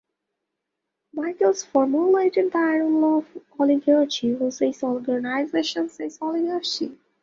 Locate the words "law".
3.01-3.17